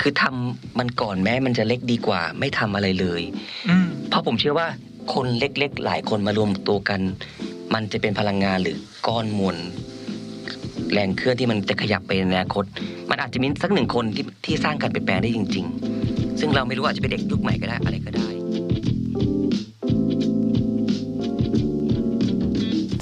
[0.00, 3.22] คือทำมันก่อนแม้มันจะเล็กดีกว่า ไม่ทำอะไรเลย
[3.68, 4.68] อืมเพราะผมเชื่อว่า
[5.14, 7.00] คนเล็กๆ หลายคนมารวมตัวกัน
[7.74, 8.76] มันจะเป็นพลังงานหรือ
[9.06, 9.56] ก้อนมวล
[10.92, 12.64] แรงเคลื่อนที่มันจะขยับไปในอนาคต
[13.10, 15.66] มันอาจจะมีสักหนึ่งคนที่ที่สร้างการเปลี่ยนแปลงได้จริง
[16.02, 18.28] ๆ ซึ่งเราไม่รู้อาจจะเป็นเด็กยุคใหม่ก็ได้อะไรก็ได้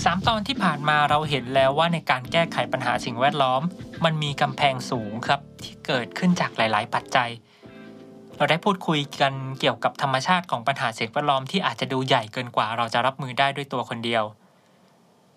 [0.04, 3.62] สามตอนที่ผ่านมาเราเห็นแล้วว่าในการแก้ไขปัญหาสิ่งแวดล้อม
[4.04, 5.47] มันมีกำแพงสูงครับที่
[5.88, 7.30] เกิดขึ้นจากหลาย ๆ ปัจจัย
[8.36, 14.24] เราได้พูดคุยกันเกี่ยวกับธรรมชาติของปัญหาสิ่งแวดล้อมที่อาจจะดูใหญ่เกินกว่า เราจะรับมือได้ด้วยตัวคนเดียว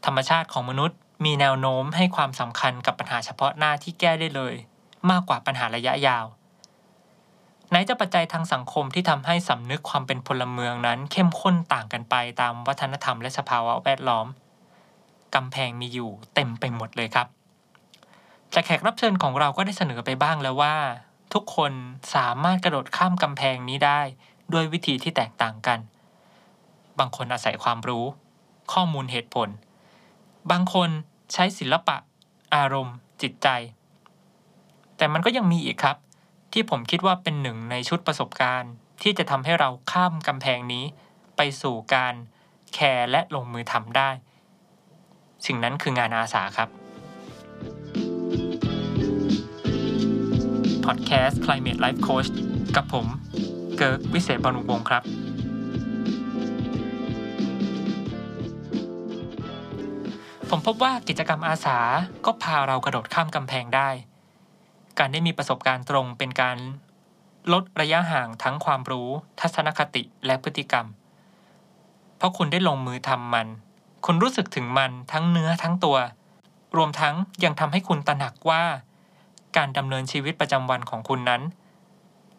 [0.05, 4.55] ธรรมชาติของมนุษย์มีแนวโน้มให้ความสำคัญกับปัญหาเฉพาะหน้าที่แก้ได้เลย
[5.09, 6.25] มากกว่าปัญหาระยะยาว
[7.70, 14.27] ไหนจะปัจจัยทางสังคมที่ทำให้สำนึกความเป็นพลเมืองนั้น เข้มข้นต่างกันไปตามวัฒนธรรมและสภาวะแวดล้อม
[15.35, 17.40] กำแพงมีอยู่เต็มไปหมดเลยครับ
[18.51, 20.75] แต่แขกรับเชิญของเราก็ได้เสนอไปบ้างแล้วว่า
[21.33, 21.73] ทุกคน
[22.15, 24.01] สามารถกระโดดข้ามกำแพงนี้ได้
[24.53, 25.79] ด้วยวิธีที่แตกต่างกัน
[26.99, 28.05] บางคนอาศัยความรู้
[28.73, 29.49] ข้อมูลเหตุผล
[30.51, 30.89] บางคน
[31.34, 31.98] ใช้ศิลปะ
[32.55, 33.48] อารมณ์ จิตใจ
[34.98, 35.98] แต่มันก็ยังมีอีกครับ
[36.54, 40.85] ที่ผมคิดว่าเป็นหนึ่งในชุดประสบการณ์ ที่จะทำให้เราข้ามกำแพงนี้
[41.35, 42.13] ไปสู่การ
[42.73, 44.09] แคร์และลงมือทำได้
[45.45, 46.80] สิ่งนั้นคืองานอาสาครับ
[50.91, 52.29] พอดแคสต์ Climate Life Coach
[52.75, 53.05] กับผม
[53.77, 55.03] เกิร์กวิเศษบรรลุวงครับ
[60.49, 61.77] ผมพบว่ากิจกรรมอาสา
[62.25, 63.89] ก็พาเรากระโดดข้ามกำแพงได้
[65.00, 66.57] การได้มีประสบการณ์ตรงเป็นการ
[67.53, 70.85] ลดระยะห่างทั้งความรู้ ทัศนคติและพฤติกรรม
[72.17, 73.47] เพราะคุณได้ลงมือทำมัน
[74.05, 75.97] คุณรู้สึกถึงมันทั้งเนื้อทั้งตัว
[76.78, 78.63] รวมทั้งยังทำให้คุณตระหนักว่า
[79.57, 81.41] การดำเนินชีวิตประจำวันของคุณนั้น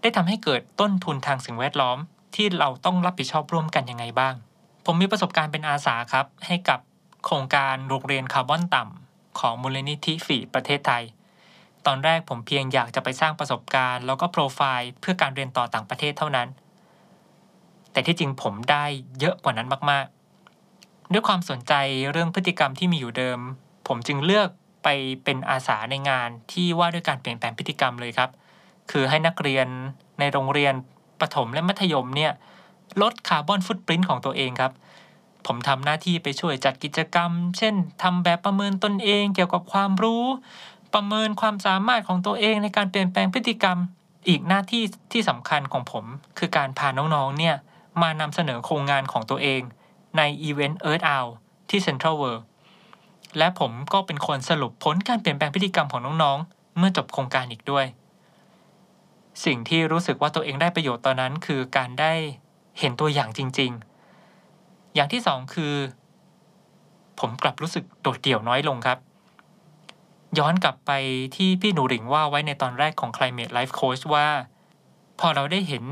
[0.01, 1.99] ได้ทำให้เกิดต้นทุนทางสิ่งแวดล้อม
[2.35, 4.35] ที่เราต้องรับผิดชอบร่วมกันยังไงบ้าง
[4.87, 6.81] ผมมีประสบการณ์เป็นอาสาครับ ให้กับ
[7.25, 11.05] โครงการโรงเรียนคาร์บอนต่ำของมูลนิธิฝีประเทศไทย
[11.87, 16.49] ตอนแรกผมเพียงอยากจะไปสร้างประสบการณ์ แล้วก็โปรไฟล์เพื่อการเรียนต่อต่างประเทศเท่านั้น
[17.93, 18.85] แต่ที่จริงผมได้
[19.21, 21.73] เยอะกว่านั้นมากๆ ด้วยความสนใจ
[22.11, 23.39] เรื่องพฤติกรรมที่มีอยู่เดิม
[23.89, 24.49] ผมจึงเลือก
[24.83, 24.89] ไป
[25.25, 28.31] เป็นอาสาในงานที่ว่าด้วยการเปลี่ยนแปลงพฤติกรรมเลยครับ
[28.91, 29.67] คือให้นักเรียน
[30.19, 30.75] ในโรงเรียน
[31.21, 32.33] ประถมและมัธยมเนี่ย
[33.03, 34.73] ลดคาร์บอนฟุตปรินต์ของตัวเองครับ
[35.47, 40.25] ผมทำหน้าที่ไปช่วยจัดกิจกรรม เช่นทำแบบประเมินตนเองเกี่ยวกับความรู้
[40.95, 43.79] ประเมินความสามารถของตัวเองในการเปลี่ยนแปลงพฤติกรรม
[44.29, 44.83] อีกหน้าที่
[45.13, 46.05] ที่สำคัญของผม
[46.39, 47.57] คือการพาน้องๆเนี่ย
[48.03, 49.63] มานำเสนอโครงงานของตัวเอง
[50.17, 51.29] ในอีเวนต์ Earth Hour
[51.71, 52.43] ที่ Central World
[53.39, 57.87] และผมก็เป็นคนสรุปผลการเปลี่ยนแปลงพฤติกรรมของน้องๆ เมื่อจบโครงการอีกด้วย
[59.45, 62.13] สิ่งที่รู้สึกว่าตัวเองได้ประโยชน์ตอนนั้นคือการได้
[62.79, 63.71] เห็นตัวอย่างจริง
[64.35, 65.75] ๆ อย่างที่สองคือ
[67.21, 68.99] ผมกลับรู้สึกโดดเดี่ยวน้อยลงครับ
[70.39, 70.91] ย้อนกลับไป
[71.37, 74.29] ที่พี่หนูหลิงว่าไว้ในตอนแรกของ Climate Life Coach ว่า
[75.21, 75.85] พอเราได้เห็น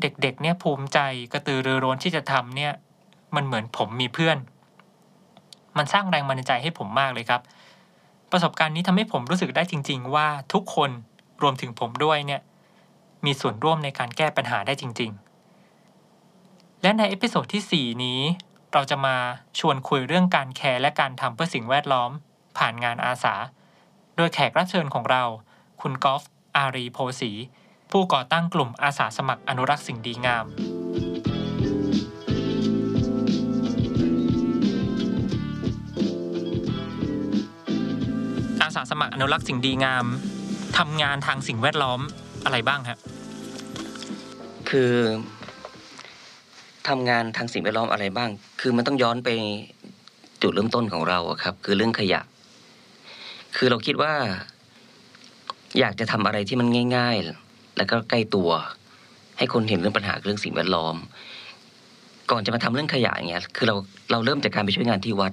[0.00, 0.98] เด็กๆ เนี่ยภูมิใจ
[1.32, 2.72] กระตือรือร้นที่จะทำเนี่ย
[3.34, 4.38] มันเหมือนผมมีเพื่อน
[5.76, 7.40] มันสร้างแรงบันดาลใจให้ผมมากเลยครับ
[8.32, 10.90] ประสบการณ์นี้ทำให้ผมรู้สึกได้จริง ๆ ว่าทุกคน
[11.42, 12.40] รวมถึงผมด้วยเนี่ย
[13.24, 15.10] มีส่วนร่วมในการแก้ปัญหาได้จริง
[15.96, 18.20] ๆ และใน episode ที่ 4 นี้
[18.72, 19.16] เราจะมา
[19.58, 22.10] ชวนคุยเรื่องการแคร์และการทำเพื่อสิ่งแวดล้อม
[22.58, 23.34] ผ่านงานอาสา
[24.16, 25.24] โดยแขกรับเชิญของเรา
[25.80, 26.22] คุณกอล์ฟ
[26.56, 27.32] อารีโพสี
[27.90, 40.04] ผู้ก่อตั้งกลุ่มอาสาสมัครอนุรักษ์สิ่งดีงามาสมัครอนุรักษ์สิ่งดีงาม
[40.78, 42.00] ทำงานทางสิ่งแวดล้อม
[42.44, 42.98] อะไรบ้างครับ
[44.70, 44.92] คือ
[46.88, 48.30] ทำงานทางสิ่งแวดล้อมอะไรบ้าง
[48.60, 49.28] คือมันต้องย้อนไป
[50.42, 52.20] จุดเริ่มต้นของเราครับ คือเรื่องขยะ
[53.56, 54.12] คือเราคิดว่า
[55.78, 57.16] อยากจะทำอะไรที่มันง่าย
[57.46, 58.50] ๆ แล้วก็ใกล้ตัว
[59.38, 60.96] ให้คนเห็นเรื่องปัญหาเรื่องสิ่งแวดล้อม
[62.30, 63.74] ก่อนจะมาทำเรื่องขยะอย่างเงี้ย คือเรา
[64.10, 65.32] เราเริ่มจากการไปช่วยงานที่วัด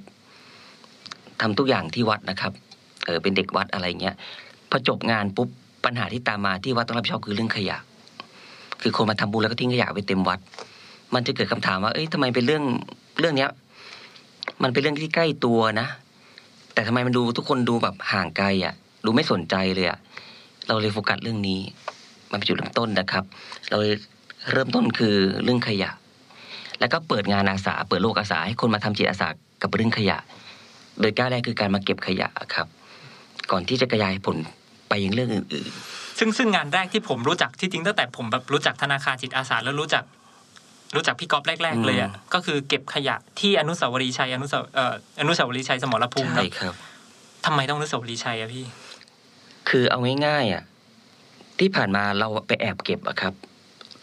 [1.42, 2.52] ทำทุกอย่างที่วัดนะครับ
[3.08, 4.16] เออเป็นเด็กวัดอะไรเงี้ย
[4.70, 5.50] พอจบงานปุ๊บ
[5.86, 7.78] ปัญหาที่ตามมาที่วัดต้องรับผิดชอบคือเรื่องขยะ
[8.82, 10.40] คือคนมาทำบุญแล้วก็ทิ้งขยะไว้เต็มวัด
[11.14, 12.64] มันจะเกิดคำถามว่า เอ้ยทำไมเป็นเรื่อง
[13.20, 13.50] เรื่องเนี้ย
[14.64, 15.88] มันเป็นเรื่องที่ใกล้ตัวนะ
[16.74, 18.74] แต่ทำไมมันดูทุกคนดูแบบห่างไกลอะ
[19.06, 20.00] ดูไม่สนใจเลยอะ
[20.68, 21.60] เราเลยโฟกัสเรื่องนี้
[22.32, 23.24] มันเป็นจุดเริ่มต้นนะครับ
[23.70, 23.78] เรา
[24.52, 25.92] เริ่มต้นคือเรื่องขยะ
[26.80, 29.28] แล้วก็เปิดงานอาสา เปิดโลกอาสาให้คนมาทำจิตอาสา
[29.62, 30.18] กับเรื่องขยะ
[31.00, 32.68] โดยก้าวแรกคือการมาเก็บขยะครับ
[33.52, 34.38] ก่อนที่จะขยายผล
[34.90, 35.72] ไปยังเรื่องอื่น
[36.20, 40.04] ซึ่งซึ่งงานแรกที่ผมรู้จักที่จริงตั้งแต่ผมแบบรู้จักธนาคารจิตอาสาแล้วรู้จัก
[40.96, 46.74] รู้จักพี่ก๊อฟแรก ๆ เลยอะก็คือเก็บขยะที่อนุสาวรีย์ชัยอนุสาวเอ่ออนุสาวรีย์ชัยสมรภูมิใช่เนอะครับ
[47.46, 48.66] ทำไมต้องอนุสาวรีย์ชัยอะพี่
[49.70, 50.64] คือเอาง่ายๆอะ
[51.60, 53.34] ที่ผ่านมาเราไปแอบเก็บอะครับ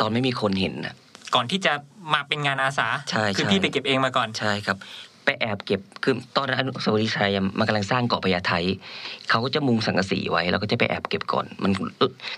[0.01, 0.95] ตอนไม่มีคนเห็นนะ
[1.35, 1.73] ก่อนที่จะ
[2.15, 4.77] มาเป็นงานอาสาใช่คือใช่พี่ไปเก็บเองมาก่อน ใช่ครับ
[5.25, 8.53] ไปแอบเก็บคือตอนนั้นอนุสาวรีย์ชัยมันกำลังสร้างเกาะพญาไท
[9.29, 11.73] เขาก็จะมุงสังกะสีไว้เราก็จะไปแอบเก็บก่อน มัน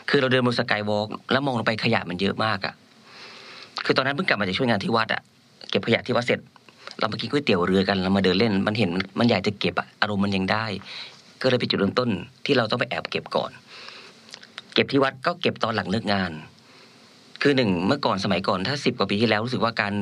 [0.08, 2.74] คือเราเดินบนสกายวอล์กแล้วมองลงไปขยะมันเยอะมากอะ
[3.84, 5.20] คือตอนนั้นเพิ่งกลับมาจากช่วยงานที่วัดอะ
[5.70, 6.40] เก็บขยะที่วัดเสร็จ
[6.98, 10.64] เรามากินก๋วยเตี๋ยวเรือกันเรามาเดินเล่น มันเห็นมันอยากจะเก็บอะอารมณ์มันยังได้
[11.42, 12.08] ก็เลยไปจุดเริ่มต้น
[12.44, 13.50] ที่เราต้องไปแอบเก็บก่อน
[14.74, 16.32] เก็บที่วัดก็เก็บตอนหลังเลิกงาน
[17.48, 19.92] คือหนึ่งเมื่อก่อนสมัยก่อนถ้าสิบกว่าปีที่แล้วรู้สึกว่าการ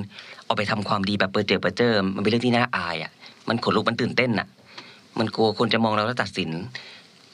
[0.46, 3.10] เอาไปทำความดีแบบเปิดเจอเปิดเจอมันเป็นเรื่องที่น่าอายอะ
[3.48, 4.48] มันขนลุกมันตื่นเต้นอะ
[5.18, 6.50] มันกลัวคนจะมองเราแล้วตัดสิน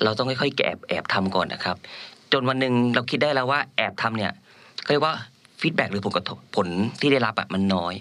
[0.03, 1.77] เราต้องค่อยๆแอบแอบทำก่อนนะครับ
[2.33, 4.33] จนวันหนึ่งเราคิดได้แล้วว่าแอบทำเนี่ย
[4.85, 5.15] ก็เรียกว่า
[5.61, 6.69] ฟีดแบ็หรือผลกระทบผล
[7.01, 7.95] ที่ได้รับอะมันน้อย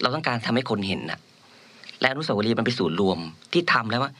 [0.00, 1.18] เราต้องการทำให้คนเห็นน่ะ
[2.00, 3.18] และอนุสาวรีย์มันเป็นศูนย์รวม
[3.52, 4.10] ที่ทำแล้วว่า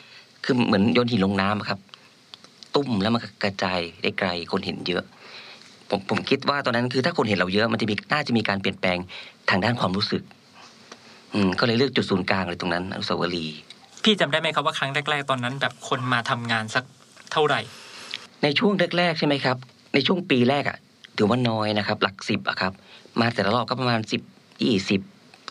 [0.44, 1.80] คือเหมือนโยนหินลงน้ำอะครับ
[2.74, 5.04] ตุ้มแล้วมันกระจายได้ไกลคนเห็นเยอะ
[5.90, 8.98] ผมผมคิดว่าตอนนั้นคือถ้าคนเห็นเราเยอะมันจะมีน่าจะมีการเปลี่ยนแปลง
[9.50, 10.22] ทางด้านความรู้สึก
[11.34, 13.58] อืมก็เลยเลือกจุดศูนย์กลางเลยตรงนั้นอนุสาวรีย์
[14.04, 16.84] พี่จำได้ไหมครับว่าครั้งแรก ๆ ตอนนั้น แบบคนมาทำงานสัก
[17.32, 17.60] เท่าไหร่
[18.42, 19.56] ในช่วงแรกๆใช่ไหมครับ
[19.94, 20.78] ในช่วงปีแรกอะ
[21.16, 22.72] ถือว่าน้อยนะครับ หลักสิบอะครับ
[23.20, 24.22] มาแต่ละรอบก็ประมาณสิบ
[24.62, 25.00] ยี่สิบ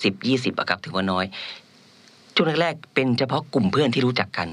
[0.03, 1.25] สิบยี่สิบอะครับถือว่าน้อย
[2.35, 4.47] ช่วงแรกๆเป็นเฉพาะกลุ่มเพื่อนที่รู้จักกัน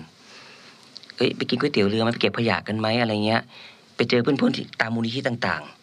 [1.16, 3.42] เอ้ยไปกินก๋วยเตี๋ยวเรือไหมาไปเก็บขยะกันไหมอะไรเงี้ย
[3.96, 5.75] ไปเจอเพื่อนๆที่ตามมูลนิธิต่างๆ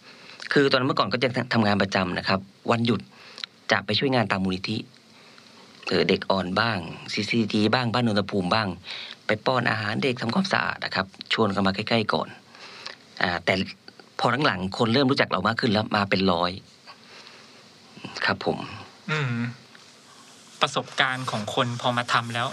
[0.54, 2.40] คือตอนนั้นเมื่อก่อนก็จะทำงานประจำนะครับ
[2.72, 3.02] วันหยุด
[3.72, 4.78] จะไปช่วยงานตามมูลนิธิ
[5.88, 6.78] เออเด็กอ่อนบ้าง
[7.14, 8.68] ซีซีทีบ้างบ้านนนทภูมิบ้าง
[9.28, 12.28] ไปป้อนอาหารเด็กทำความสะอาดนะครับ ชวนกันมาใกล้ ๆก่อน
[13.22, 13.54] อ่าแต่
[14.20, 16.52] พอหลังๆคนเริ่มรู้จักเรามากขึ้นแล้วมาเป็นร้อย
[18.26, 18.58] ครับผม
[19.12, 19.34] อืม
[20.62, 22.48] ประสบการณ์ของคนพอมาทำแล้ว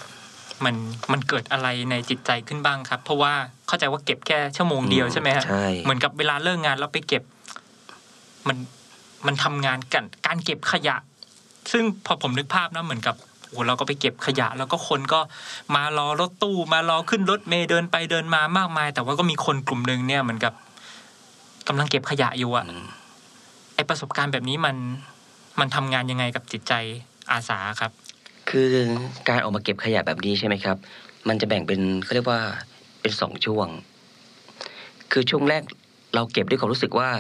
[0.65, 0.75] มัน
[1.13, 3.33] มันเกิดอะไรในจิตใจขึ้นบ้างครับ เพราะว่า
[3.69, 7.23] เข้าใจว่าเก็บแค่ชั่วโมงเดียวใช่ไหมฮะใช่เหมือนกับเวลาเลิกงานแล้วไปเก็บ
[8.49, 8.57] มัน
[9.27, 10.97] มันทำงานกันการเก็บขยะ
[11.73, 13.17] ซึ่งพอผมนึกภาพนะเหมือนกับ
[13.49, 15.21] โอ้เราก็ไปเก็บขยะ แล้วก็คนก็
[15.75, 20.53] มารอรถตู้ มารอขึ้นรถเมล์เดินไปเดินมามากมาย แต่ว่าก็มีคนกลุ่มหนึ่งเนี่ยเหมือนกับ
[21.69, 22.85] กำลังเก็บขยะอยู่อะอืม
[23.75, 24.77] ไอประสบการณ์แบบนี้มัน
[25.61, 26.73] มันทำงานยังไงกับจิตใจ
[27.31, 27.93] อาสาครับ
[28.51, 28.71] คือ
[29.29, 30.77] การออกมาเก็บขยะแบบนี้ใช่ไหมครับ
[31.29, 32.41] มันจะแบ่งเป็นเขาเรียกว่า
[33.01, 33.69] เป็นสองช่วง
[35.13, 35.63] คือช่วงแรก
[36.15, 37.11] เราเก็บด้วยความรู้สึกว่า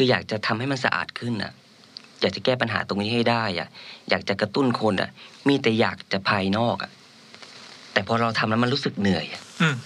[0.00, 1.52] คืออยากจะทำให้มันสะอาดขึ้นอะ
[2.20, 3.68] อยากจะแก้ปัญหาตรงนี้ให้ได้อะ
[4.10, 5.10] อยากจะกระตุ้นคนอะ
[5.48, 6.90] มีแต่อยากจะภายนอกอะ
[7.92, 9.76] แต่พอเราทำแล้วมันรู้สึกเหนื่อยอะอืม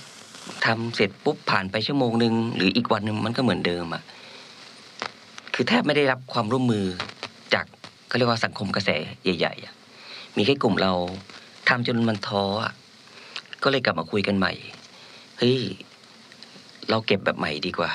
[0.64, 4.02] ทำเสร็จปุ๊บผ่านไปชั่วโมงหนึ่งหรืออีกวันหนึ่งมันก็เหมือนเดิมอะ
[5.54, 6.86] คือแทบไม่ได้รับความร่วมมือ
[7.54, 7.64] จาก
[8.08, 8.90] เขาเรียกว่าสังคมกระแส
[9.22, 9.74] ใหญ่ๆอะ
[10.36, 10.92] มีแค่กลุ่มเรา
[11.68, 12.72] ทำจนมันท้ออะ
[13.62, 14.52] ก็เลยกลับมาคุยกันใหม่
[15.38, 15.60] เฮ้ย
[16.90, 17.90] เราเก็บแบบใหม่ดีกว่า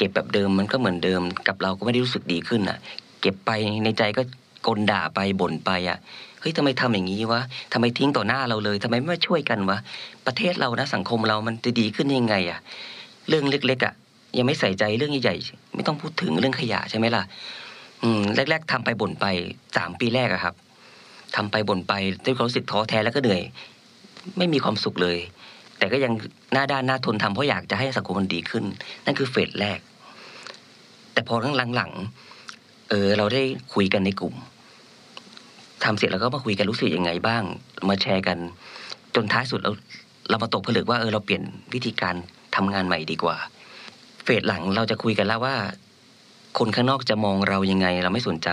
[0.00, 2.78] เก็บแบบเดิมมันก็เหมือนเดิม กับเราก็ไม่ได้รู้สึกดีขึ้นอะ
[3.20, 3.50] เก็บไป
[3.84, 4.22] ในใจก็
[4.66, 5.98] กลด่าไปบ่นไปอะ
[6.40, 7.40] เฮ้ยทำไมทำอย่างนี้วะ
[7.72, 9.78] ทำไมทิ้งต่อหน้าเราเลยทำไมไม่ช่วยกันวะ
[10.26, 12.60] ประเทศเรานะสังคมเรามันจะดีขึ้นยังไงอะ
[13.28, 13.94] เรื่องเล็กๆอะ
[14.38, 17.22] ยังไม่ใส่ใจเรื่องใหญ่ๆไม่ต้องพูดถึงเรื่องขยะใช่ไหมล่ะ
[18.02, 19.26] อืมแรก ๆทำไปบ่นไป
[19.76, 20.54] สามปีแรกอะครับ
[21.36, 21.92] ทำไปบ่นไป
[22.24, 23.42] ด้วยความรู้สึกท้อแท้แล้วก็เหนื่อย
[24.38, 25.18] ไม่มีความสุขเลย
[25.78, 26.12] แต่ก็ยัง
[26.52, 28.64] หน้าด้านหน้าทนทำเพราะอยากจะให้สังคมมันดีขึ้น
[29.04, 29.78] นั่นคือเฟสแรก
[31.20, 31.38] แต่พอ
[31.76, 33.42] หลังๆเออเราได้
[33.74, 34.34] คุยกันในกลุ่ม
[35.84, 37.42] ทำเสร็จแล้วก็มาคุยกันรู้สึกยังไงบ้าง
[37.88, 38.38] มาแชร์กัน
[39.14, 39.72] จนท้ายสุดเรา
[40.30, 41.42] เรามาตกผลึกว่าเออเราเปลี่ยน
[41.74, 42.14] วิธีการ
[42.56, 43.36] ทำงานใหม่ดีกว่า
[44.24, 45.56] เฟสหลังเราจะคุยกันแล้วว่า
[46.58, 48.48] คนข้างนอกจะมองเรายังไง เราไม่สนใจ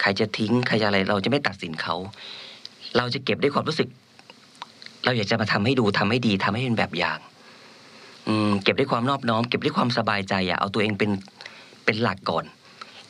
[0.00, 1.94] ใครจะทิ้งใครจะอะไรเราจะไม่ตัดสินเขา
[2.96, 3.88] เราจะเก็บด้วยความรู้สึก
[5.04, 7.18] เราอยากจะมาทำให้ดูทำให้ดีทำให้เป็นแบบอย่าง
[8.26, 11.10] อืมเก็บด้วยความนอบน้อม เก็บด้วยความสบายใจอะเอาตัวเองเป็น
[11.90, 12.44] เป็นหลักก่อน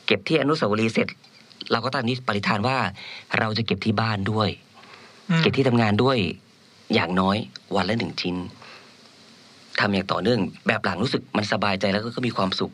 [0.06, 1.08] เก็บที่อนุสาวรีย์เสร็จ
[1.70, 2.76] เราก็ตั้งนิปฏิฐานว่า
[3.38, 4.48] เราจะเก็บที่บ้านด้วย
[5.30, 6.16] อืมเก็บที่ทำงานด้วย
[6.94, 7.36] อย่างน้อย
[7.74, 8.36] วันละหนึ่งชิ้น
[9.80, 12.72] ทำอย่างต่อเนื่อง แบบหลังรู้สึกมันสบายใจแล้วก็มีความสุข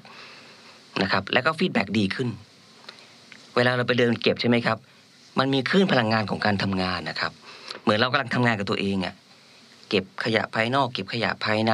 [1.03, 2.29] นะครับ แล้วก็ฟีดแบ็ดีขึ้น
[3.57, 4.79] เวลาเราไปเดินเก็บใช่ไหมครับ
[5.39, 7.33] มันมีคลื่นพลังงานของการทำงานนะครับ
[7.83, 9.15] เหมือนเรากำลังทำงานกับตัวเองอะ
[9.89, 11.73] เก็บขยะภายนอก เก็บขยะภายใน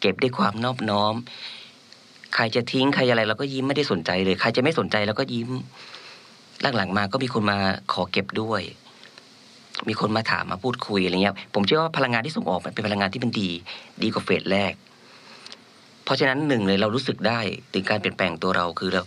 [0.00, 1.14] เก็บด้วยความนอบน้อม
[2.34, 5.50] ใครจะทิ้งใครอะไรเราก็ยิ้มไม่ได้สนใจเลย ใครจะไม่สนใจเราก็ยิ้ม
[6.76, 7.58] หลังๆมาก็มีคนมา
[7.92, 8.62] ขอเก็บด้วย
[9.88, 13.50] มีคนมาถามมาพูดคุยอะไรเงี้ย ผมเชื่อว่าพลังงานที่ส่งออกมันเป็นพลังงานที่มันดี
[14.02, 14.72] ดีกว่าเฟสแรก
[16.04, 17.40] เพราะฉะนั้นหนึ่งเลยเรารู้สึกได้
[17.72, 19.02] ถึงการเปลี่ยนแปลงตัวเราคือเรา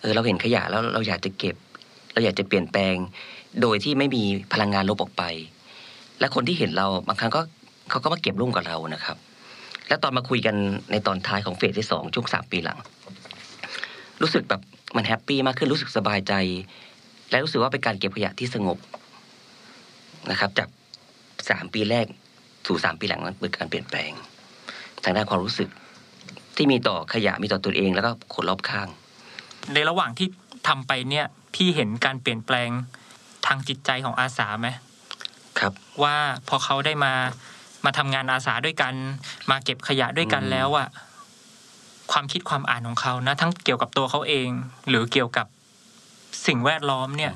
[0.00, 1.56] เออเราเห็นขยะแล้วเราอยากจะเก็บ
[2.12, 2.94] เราอยากจะเปลี่ยนแปลง
[3.62, 5.24] โดยที่ไม่มีพลังงานลบออกไป
[6.20, 7.40] และคนที่เห็นเราบางครั้งก็
[7.90, 9.16] เขาก็มาเก็บร่วมกับเรานะครับ
[9.88, 10.56] แล้วตอนมาคุยกัน
[10.90, 12.78] ในตอนท้ายของเฟสที่สองช่วงสามปีหลัง
[14.22, 14.60] รู้สึกแบบ
[14.96, 16.32] มันแฮปปี้มากขึ้นรู้สึกสบายใจ
[17.30, 18.78] และรู้สึกว่าเป็นการเก็บขยะที่สงบ
[20.30, 20.68] นะครับ จาก
[21.50, 22.06] สามปีแรก
[22.66, 24.10] สู่สามปีหลังนั้นเป็นการเปลี่ยนแปลง
[25.04, 25.68] ทางด้านความรู้สึก
[26.56, 28.88] ที่มีต่อขยะมีต่อตัวเองแล้วก็คนรอบข้าง
[29.72, 30.28] ในระหว่างที่
[30.68, 32.70] ทำไปเนี่ยพี่เห็นการเปลี่ยนแปลง
[33.46, 34.68] ทางจิตใจของอาสาไหม
[35.58, 36.16] ครับ ว่า
[36.48, 37.12] พอเขาได้มา
[37.84, 38.94] มาทำงานอาสาด้วยกัน
[39.50, 40.88] มาเก็บขยะด้วยกันอืมแล้วอะ
[42.12, 44.48] ความคิดความอ่านของเขานะ ทั้งเกี่ยวกับตัวเขาเอง
[44.88, 45.46] หรือเกี่ยวกับ
[46.46, 47.32] สิ่งแวดล้อมเนี่ย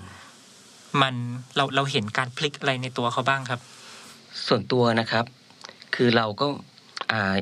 [1.03, 1.15] มัน
[1.57, 3.61] เราเราเห็นการพลิกอะไรในตัวเขาบ้างครับ
[4.47, 5.25] ส่วนตัวนะครับ
[5.95, 6.47] คือเราก็
[7.13, 7.37] อ่า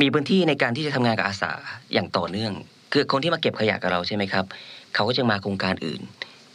[0.00, 1.50] มีพื้นที่ในการที่จะทำงานกับอาสา
[1.92, 2.52] อย่างต่อเนื่อง
[2.92, 4.44] คือคนที่มาเก็บขยะกับเราใช่ไหมครับ
[4.94, 6.00] เขาก็จะมาโครงการอื่น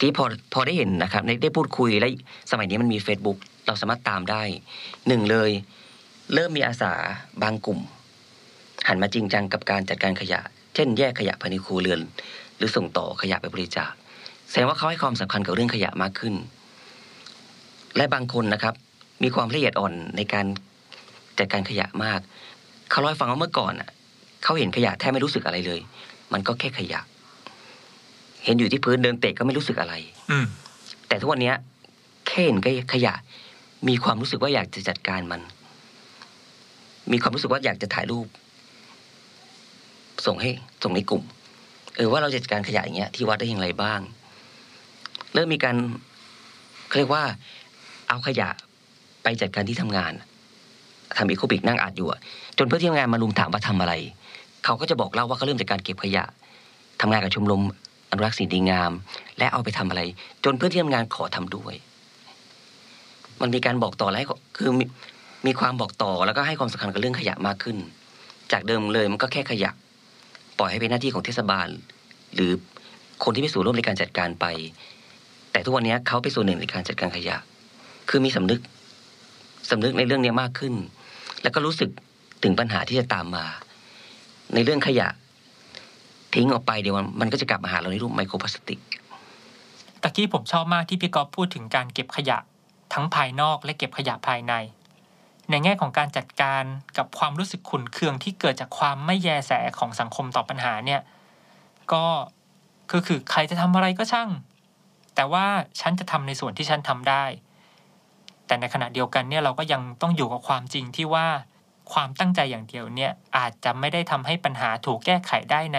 [0.00, 2.08] ที่พอพอได้เห็นนะครับได้ได้พูดคุยและ
[2.50, 4.42] สมัยนี้มันมี Facebook เราสามารถตามได้
[5.08, 5.50] หนึ่งเลย
[6.34, 6.92] เริ่มมีอาสา
[7.42, 7.80] บางกลุ่ม
[8.88, 10.40] หันมาจริงจังกับการจัดการขยะ
[10.74, 12.00] เช่น แยกขยะภายในครัวเรือน
[12.56, 13.92] หรือส่งต่อขยะไปบริจาค
[14.50, 16.34] แสดงว่าเขาให้ความสำคัญกับเรื่องขยะมากขึ้น
[17.96, 18.74] และบางคนนะครับ
[19.22, 20.46] มีความละเอียดอ่อนในการ
[21.38, 22.20] จัดการขยะมาก
[22.90, 23.88] เขาเล่าให้ฟังว่าเมื่อก่อนอะ
[24.42, 25.80] เขาเห็นขยะแทบไม่รู้สึกอะไรเลย
[26.32, 27.00] มันก็แค่ขยะ
[28.44, 29.94] เห็นอยู่ที่พื้นเดินเตะก็ไม่รู้สึกอะไร
[30.30, 30.46] อืม
[31.08, 31.56] แต่ทุกวันเนี้ย
[32.26, 32.58] แค่เห็น
[32.92, 33.14] ขยะ
[33.88, 35.40] มีความรู้สึกว่าอยากจะจัดการมัน
[37.12, 38.26] มีความรู้สึกว่าอยากจะถ่ายรูป
[40.26, 40.50] ส่งให้
[40.82, 41.22] ส่งในกลุ่ม
[41.96, 44.00] เออว่าเราจะจัดการขยะอย่างเงี้ยที่วัดได้อย่างไรบ้าง
[45.34, 45.76] เริ่มมีการ
[46.88, 47.24] เขาเรียกว่า
[48.08, 48.48] เอาขยะ
[49.22, 50.12] ไปจัดการที่ทำงาน
[51.16, 52.08] ทำอีโคบิกนั่งอัดอยู่
[52.58, 53.92] จนเพื่อนที่ทำงานมาลุมถามว่าทำอะไร
[54.64, 56.24] เขาก็จะบอกเล่าว่าเขาเริ่มจากการเก็บขยะ
[57.00, 57.62] ทำงานกับชมรม
[58.10, 58.92] อนุรักษ์สิ่งดีงาม
[59.38, 60.02] และเอาไปทำอะไร
[60.44, 61.74] จนเพื่อนที่ทำงานขอทำด้วย
[63.40, 64.26] มันมีการบอกต่อและให้
[64.58, 64.84] คือมี
[65.46, 67.76] มีความบอกต่อแล้วก็ให้ความสำคัญกับเรื่องขยะมากขึ้น
[68.52, 69.70] จากเดิมเลยมันก็แค่ขยะ
[70.58, 71.68] ปล่อยให้เป็นหน้าที่ของเทศบาล
[72.34, 72.52] หรือ
[73.24, 74.46] คนที่มีส่วนร่วมในการจัดการไป
[75.52, 77.36] แต่ทุกวันนี้เขาเป็นส่วนหนึ่งในการจัดการขยะ
[78.08, 78.60] คือมีสำนึก
[79.70, 80.74] สำนึกในเรื่องนี้มากขึ้น
[81.42, 81.90] แล้วก็รู้สึก
[82.42, 83.46] ถึงปัญหาที่จะตามมา
[84.54, 85.08] ในเรื่องขยะ
[86.34, 88.80] ทิ้งออกไปเดี๋ยวมันมันก็จะกลับมาหาเราในรูปไมโครพลาสติก
[90.02, 92.38] ตะกี้ผมชอบมากที่พี่กอฟพูดถึงการเก็บขยะ
[92.92, 94.54] ทั้งภายนอกและเก็บขยะภายใน
[95.50, 96.62] ในแง่ของการจัดการ
[96.98, 101.00] กับความรู้สึกขุ่นเคืองที่เกิดจากความไม่แยแสของสังคมต่อปัญหาเนี่ย
[101.92, 102.04] ก็
[102.90, 104.30] คือคือใครจะทำอะไรก็ช่าง
[105.14, 105.46] แต่ว่า
[105.80, 107.24] ฉันจะทำในส่วนที่ฉันทำได้
[108.46, 111.26] แต่ในขณะเดียวกันเนี่ยเราก็ยังต้องอยู่กับความจริงที่ว่า
[111.92, 115.78] ความตั้งใจอย่างเดียวเนี่ยอาจจะไม่ได้ทำให้ปัญหาถูกแก้ไขได้ใน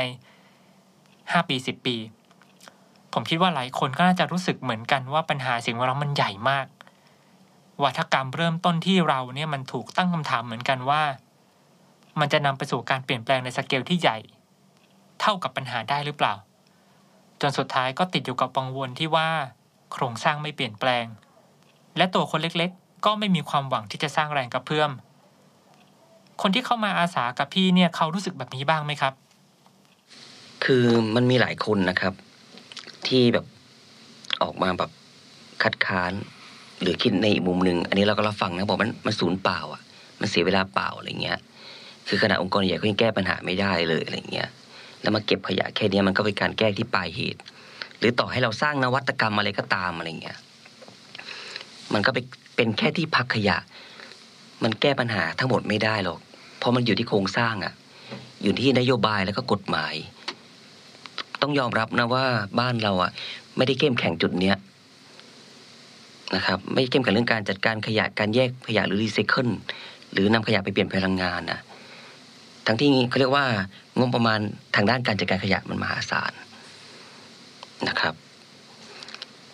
[0.71, 1.95] 5 ปี 10 ปี
[3.13, 6.65] ผมคิดว่าหลายคนก็น่าจะรู้สึกเหมือนกันว่าปัญหาสิ่งแวดล้อมมันใหญ่มาก
[7.83, 11.01] วัฒกรรมเริ่มต้นที่เราเนี่ยมันถูกตั้งคำถามเหมือนกันว่า
[12.19, 14.17] มันจะนำไปสู่การเปลี่ยนแปลงในสเกลที่ใหญ่
[15.21, 16.33] เท่ากับปัญหาได้หรือเปล่า
[17.41, 19.29] จนสุดท้ายก็ติดอยู่กับกังวลที่ว่า
[19.93, 21.05] โครงสร้างไม่เปลี่ยนแปลง
[21.97, 24.91] และตัวคนเล็กๆ ก็ไม่มีความหวังที่จะสร้างแรงกระเพื่อม
[26.41, 29.13] คนที่เข้ามาอาสากับพี่เนี่ยเขารู้สึกแบบนี้บ้างไหมครับ
[30.63, 32.13] คือมันมีหลายคนนะครับ
[33.07, 33.45] ที่แบบ
[34.43, 34.91] ออกมาแบบ
[35.63, 36.13] คัดค้าน
[36.81, 39.81] หรือคิดในอีกมุมหนึ่งอันนี้เราก็รับฟังนะบอกมันมันศูนย์เปล่าอะ
[40.19, 41.39] มันเสียเวลาเปล่าอะไรเงี้ย
[42.07, 44.49] คือขณะองค์กรใหญ่เขายังแก้ปัญหาไม่ได้เลยอะไรเงี้ย
[45.01, 47.39] แล้วมาเก็บขยะแค่นี้มันก็เป็นการแก้ที่ปลายเหตุ
[47.99, 50.37] หรือต่อให้เราสร้างนวัตกรรมอะไรก็ตามอะไรเงี้ย
[51.93, 53.57] มันก็เป็นเป็นแค่ที่พักขยะ
[54.63, 56.19] มันแก้ปัญหาทั้งหมดไม่ได้หรอก
[56.59, 57.73] เพราะมันอยู่ที่โครงสร้างอะ
[58.43, 59.95] อยู่ที่นโยบายแล้วก็กฎหมาย
[61.41, 62.25] ต้องยอมรับนะว่า
[62.59, 63.11] บ้านเราอะ
[63.57, 64.55] ไม่ได้เข้มแข็งจุดเนี้ย
[66.35, 69.49] นะครับไม่เข้มแข็งเรื่องการจัดการขยะการแยกขยะหรือรีไซเคิล
[70.11, 71.59] หรือนำขยะไปเปลี่ยนพลังงานนะ
[72.65, 73.45] ทั้งที่เขาเรียกว่า
[73.99, 74.39] งบประมาณ
[74.75, 76.31] ทางด้านการจัดการขยะมันมหาศาล
[77.87, 78.13] นะครับ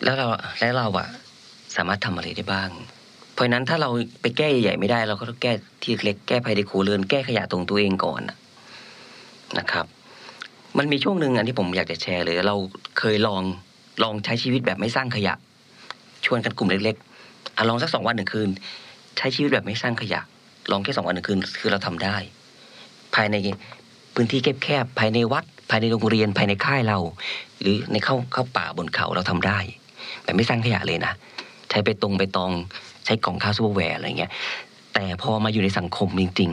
[0.04, 0.26] แล้วเรา
[0.58, 1.08] และเราอะ
[1.76, 2.70] สามารถทำอะไรได้บ้าง
[3.32, 3.90] เพราะนั้นถ้าเรา
[4.20, 5.52] ไปแก้ใหญ่ไม่ได้ เราก็ต้องแก้
[5.82, 8.22] ที่เล็กแก้ภายในครัวเรือนแก้ขยะตรงตัวเองก่อน
[9.58, 9.86] นะครับ
[10.78, 12.56] มันมีช่วงหนึ่งอันที่ผมอยากจะแชร์เลยเรา
[12.98, 13.42] เคยลอง
[14.02, 15.34] ลองใช้ชีวิตแบบไม่สร้างขยะ
[16.26, 18.48] ชวนกันกลุ่มเล็กๆอะลองสักสองวันหนึ่งคืน
[19.18, 20.20] ใช้ชีวิตแบบไม่สร้างขยะ
[20.70, 22.16] ลองแค่สองวันหนึ่งคืน คือเราทำได้
[23.14, 23.36] ภายใน
[24.14, 26.98] พื้นที่แคบๆภายในวัด ภายในโรงเรียนภายในค่ายเรา
[27.60, 29.58] หรือในเข้าเข้าป่าบนเขาเราทำได้
[30.22, 31.12] แบบไม่สร้างขยะเลยนะ
[31.70, 32.52] ใช้ใบตองใบตอง
[33.04, 34.32] ใช้กล่องข้าว Tupperware อะไรเงี้ย
[34.94, 36.50] แต่พอมาอยู่ในสังคมจริง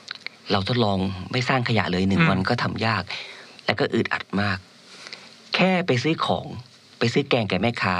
[0.00, 0.98] ๆ เราทดลอง
[1.32, 3.02] ไม่สร้างขยะเลยหนึ่งอืมวันก็ทำยาก
[3.66, 4.58] และก็อึดอัดมาก
[5.54, 6.46] แค่ไปซื้อของ
[6.98, 7.94] ไปซื้อแกงแก่แม่ค้า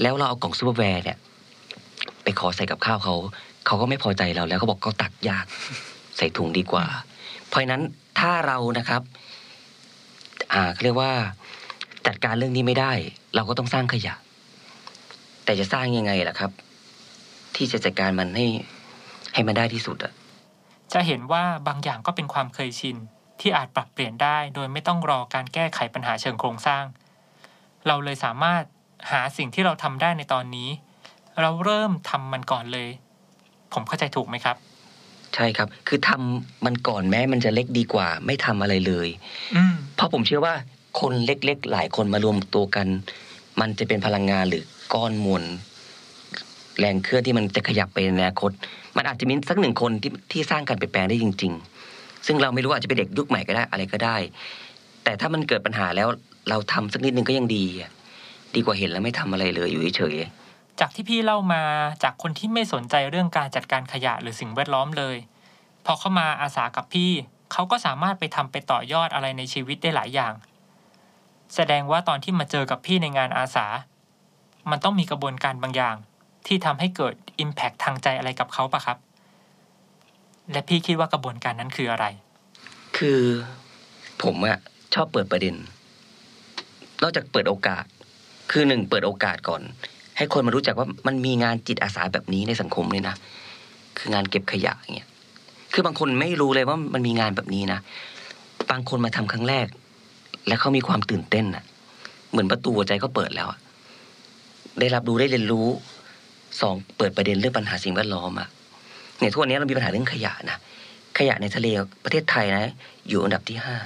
[0.00, 1.18] แล้วเราเอากล่อง Tupperware เนี่ย
[2.22, 3.14] ไปขอใส่กับข้าวเขา
[3.66, 5.46] เขาก็ไม่พอใจเราแล้วเขาบอกเขาตักยาก
[6.16, 6.86] ใส่ถุงดีกว่า
[7.48, 7.82] เพราะนั้น
[8.18, 9.02] ถ้าเรานะครับ
[10.52, 11.12] อ่าเขาเรียกว่า
[12.06, 12.92] จัดการเรื่องนี้ไม่ได้
[13.34, 14.14] เราก็ต้องสร้างขยะ
[15.44, 16.50] แต่จะสร้างยังไงล่ะครับ
[17.56, 18.46] ที่จะจัดการมันให้
[19.34, 20.12] ให้มันได้ที่สุดอะ
[20.92, 22.96] จะเห็นว่าบางอย่างก็เป็นความเคยชิน
[23.40, 26.84] ที่อาจปรับเปลี่ยนได้ โดยไม่ต้องรอการแก้ไขปัญหาเชิงโครงสร้าง
[27.86, 28.62] เราเลยสามารถ
[29.10, 30.68] หาสิ่งที่เราทำได้ในตอนนี้
[31.40, 32.88] เราเริ่มทำมันก่อนเลย
[33.72, 34.56] ผมเข้าใจถูกไหมครับ
[35.34, 39.08] ใช่ครับ คือทำมันก่อนแม้มันจะเล็กดีกว่า ไม่ทำอะไรเลย
[39.56, 40.54] อืมเพราะผมเชื่อว่า
[41.00, 42.86] คนเล็กๆ หลายคนมารวมตัวกัน
[43.60, 45.42] มันจะเป็นพลังงานหรือก้อนมวล
[46.78, 48.50] แรงเคลื่อนที่มันจะขยับไปในอนาคต
[48.96, 51.52] มันอาจจะมีสักหนึ่งคนที่ที่สร้างการเปลี่ยนแปลงได้จริง
[51.88, 54.16] ๆ ซึ่งเราไม่รู้อาจจะเป็นเด็กยุคใหม่ก็ได้อะไรก็ได้
[55.04, 56.08] แต่ถ้ามันเกิดปัญหาแล้ว
[56.48, 57.90] เราทำสักนิดนึงก็ยังดีอะ
[58.54, 61.62] ดีกว่าเห็นแล้วไม่ทำอะไรเลยอยู่เฉยๆจากที่พี่เล่ามา
[62.02, 65.16] จากคนที่ไม่สนใจเรื่องการจัดการขยะหรือสิ่งแวดล้อมเลย
[65.86, 67.10] พอเข้ามาอาสากับพี่
[67.52, 70.32] เขาก็สามารถไปทำไปต่อยอดอะไรในชีวิตได้หลายอย่าง
[71.54, 73.66] แสดงว่าตอนที่มาเจอกับพี่ในงานอาสา
[74.70, 75.96] มันต้องมีกระบวนการบางอย่าง
[76.46, 78.98] ที่ทำให้เกิด Impact ทางใจอะไรกับเขาปะครับ
[80.52, 82.06] และพี่คิดว่ากระบวนการนั้นคืออะไร
[82.96, 83.20] คือ
[84.22, 84.58] ผมอะ
[84.94, 85.54] ชอบเปิดประเด็น
[87.02, 87.84] นอกจากเปิดโอกาส
[88.52, 89.62] คือหนึ่งเปิดโอกาสก่อน
[90.16, 93.14] ให้คนมารู้จักว่ามันมีงานจิตอาสาแบบนี้ในสังคมเลยนะ
[93.98, 95.08] คืองานเก็บขยะเงี้ย
[95.72, 97.80] คือบางคนไม่รู้เลยว่ามันมีงานแบบนี้นะ
[98.70, 99.66] บางคนมาทำครั้งแรก
[100.46, 101.64] และเขามีความตื่นเต้นอะ
[102.30, 103.48] เหมือนประตูหัวใจก็เปิดแล้ว
[104.80, 105.66] ได้รับรู้ได้เรียนรู้
[106.60, 108.48] สองเปิดประเด็นเรื่องปัญหาสิ่งแวดล้อมอะ
[109.18, 110.58] เนี่ยทุกวันนี้เรามีปัญหาเรื่องขยะนะ
[111.18, 111.66] ขยะในทะเล
[112.04, 112.72] ประเทศไทยนะ
[113.08, 113.76] อยู่อันดับที่ห้า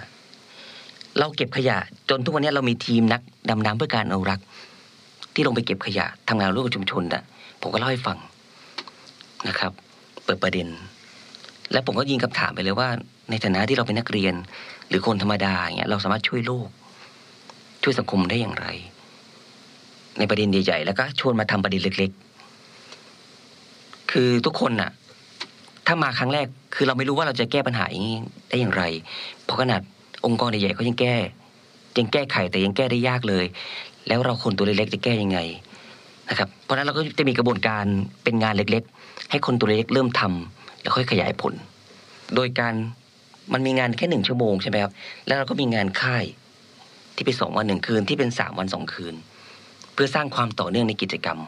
[1.19, 1.79] เราเก็บขยะ
[2.11, 4.45] จนทุกวันนี้เรามีทีมนักดำน้ำเพื่อการอนุรักษ์
[5.37, 7.23] ที่ลงไปเก็บขยะทำงานร่วมกับชุมชนนะ
[7.61, 8.19] ผมก็เล่าให้ฟัง
[9.49, 9.73] นะครับ
[10.25, 10.69] เปิดประเด็น
[11.73, 12.89] และผมก็ยิงคำถามไปเลยว่า
[13.31, 14.35] ในฐานะที่เราเป็นนักเรียน
[14.89, 16.69] หรือคนธรรมดาอย่างเงี้ยเราสามารถช่วยโลก
[17.83, 18.67] ช่วยสังคมได้อย่างไร
[20.19, 22.11] ในประเด็นใหญ่ๆแล้วก็ชวนมาทำประเด็นเล็ก
[23.31, 24.91] ๆ คือทุกคนน่ะ
[25.87, 28.17] ถ้ามาครั้งแรกคือเราไม่รู้ว่าเราจะแก้ปัญหาอย่างนี้
[28.49, 28.83] ได้อย่างไร
[29.45, 29.81] เพราะขนาด
[30.27, 31.17] องค์กรใหญ่ๆเขายังแก้
[31.99, 33.45] ยังแก้ไขแต่ยังแก้ได้ยากเลย
[34.09, 35.39] แล้วเราคนตัวเล็กๆจะแก้ยังไง
[36.31, 37.85] นะครับเพราะนั้นเราก็จะมีกระบวนการ
[38.25, 41.55] เป็นงานเล็กๆ ให้คนตัวเล็กเริ่มทำแล้วค่อยขยายผล
[42.35, 42.75] โดยการ
[43.53, 44.93] มันมีงานแค่หนึ่งชั่วโมงใช่ไหมครับ
[45.27, 46.25] แล้วเราก็มีงานค่าย
[47.17, 49.15] ที่เป็นสองวันหนึ่งคืนที่เป็นสามวันสองคืน
[49.95, 51.39] เพื่อสร้างความต่อเนื่องในกิจกรรม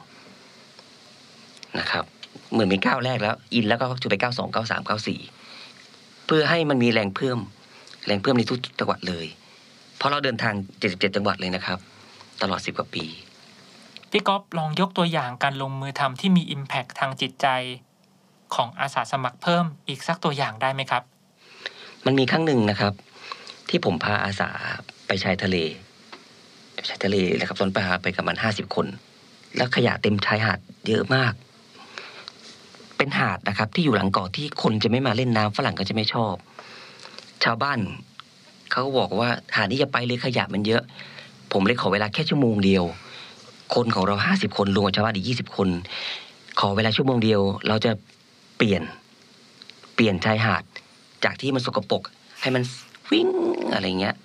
[1.78, 2.04] นะครับ
[2.52, 5.20] เหมือนเป็นก้าวแรกแล้ว อินแล้วก็จะไปก้าวสองก้าวสามก้าวสี่
[6.26, 7.38] เพื่อให้มันมีแรงเพิ่ม
[8.06, 9.26] แรงเพิ่มในทุกจังหวัดเลย
[9.96, 11.78] เพราะเราเดินทาง77จังหวัดเลยนะครับ
[12.42, 13.04] ตลอด10กว่าปี
[14.10, 17.46] พี่ก๊อฟลองยกตัวอย่างการลงมือทำที่มี Impact ทางจิตใจ
[18.54, 21.02] ของอาสาสมัครเพิ่มอีกสักตัวอย่างได้ไหมครับ
[22.06, 22.92] มันมีครั้งหนึ่งนะครับ
[23.68, 24.50] ที่ผมพาอาสา
[25.06, 25.56] ไปชายทะเล
[26.88, 28.86] ชายทะเลนะครับตอนพาไปกับมันห้าสิบคน
[29.56, 31.32] แล้วขยะเต็มชายหาดเยอะมาก
[32.96, 36.34] เป็นหาดนะครับ ที่อยู่หลังเกาะที่คนจะไม่มาเล่นน้ำฝรั่งก็จะไม่ชอบ
[37.44, 37.78] ชาวบ้าน
[38.70, 40.82] เขาก็บอกว่าหาดนี้จะไปเลยขยะมันเยอะ
[41.52, 42.84] ผมเลยขอเวลาแค่ชั่วโมงเดียว
[43.74, 45.68] คนของเราห้าสิบคนรวมกับชาวบ้านอีกยี่สิบคน
[46.60, 47.92] ขอเวลาชั่วโมงเดียว เราจะ
[48.56, 48.82] เปลี่ยน
[49.94, 50.62] เปลี่ยนชายหาด
[51.24, 52.02] จากที่มันสกปรก
[52.40, 52.62] ให้มัน
[53.12, 53.28] วิ่ง
[53.72, 54.16] อะไรเงี้ย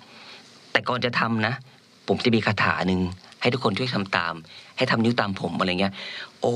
[0.72, 1.54] แต่ก่อนจะทำนะ
[2.08, 3.00] ผมจะมีคาถาหนึ่ง
[3.40, 4.34] ให้ทุกคนช่วยทำตาม
[4.76, 5.92] ให้ทำนิ้วตามผมอะไรเงี้ย
[6.40, 6.46] โอ